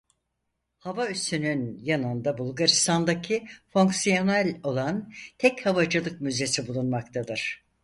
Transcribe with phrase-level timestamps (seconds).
[0.79, 7.63] Hava üssünün yanında Bulgaristan'daki fonksiyonel olan tek havacılık müzesi bulunmaktadır.